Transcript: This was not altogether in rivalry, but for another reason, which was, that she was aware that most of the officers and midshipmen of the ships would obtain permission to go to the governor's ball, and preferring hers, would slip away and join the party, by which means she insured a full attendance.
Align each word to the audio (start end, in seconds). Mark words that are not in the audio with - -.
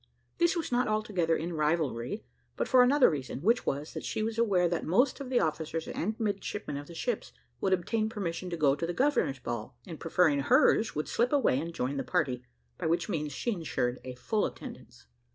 This 0.39 0.55
was 0.57 0.71
not 0.71 0.87
altogether 0.87 1.35
in 1.37 1.53
rivalry, 1.53 2.23
but 2.57 2.67
for 2.67 2.81
another 2.81 3.07
reason, 3.07 3.43
which 3.43 3.67
was, 3.67 3.93
that 3.93 4.03
she 4.03 4.23
was 4.23 4.39
aware 4.39 4.67
that 4.67 4.83
most 4.83 5.19
of 5.19 5.29
the 5.29 5.39
officers 5.39 5.87
and 5.87 6.19
midshipmen 6.19 6.75
of 6.75 6.87
the 6.87 6.95
ships 6.95 7.31
would 7.59 7.71
obtain 7.71 8.09
permission 8.09 8.49
to 8.49 8.57
go 8.57 8.73
to 8.75 8.87
the 8.87 8.93
governor's 8.95 9.37
ball, 9.37 9.77
and 9.85 9.99
preferring 9.99 10.39
hers, 10.39 10.95
would 10.95 11.07
slip 11.07 11.31
away 11.31 11.59
and 11.59 11.75
join 11.75 11.97
the 11.97 12.03
party, 12.03 12.41
by 12.79 12.87
which 12.87 13.09
means 13.09 13.31
she 13.31 13.51
insured 13.51 13.99
a 14.03 14.15
full 14.15 14.47
attendance. 14.47 15.05